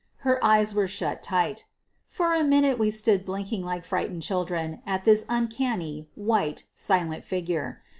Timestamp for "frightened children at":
3.85-5.05